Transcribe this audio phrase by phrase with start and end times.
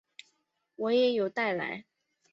[0.77, 1.85] 我也有带来